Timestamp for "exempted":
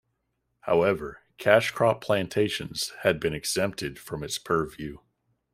3.35-3.99